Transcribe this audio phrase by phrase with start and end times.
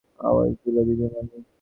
[0.21, 1.37] আওয়াজ এল, দিদিমণি।